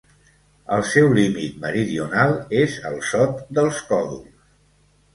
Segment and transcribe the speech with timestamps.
[0.77, 4.47] El seu límit meridional és el Sot dels Còdols.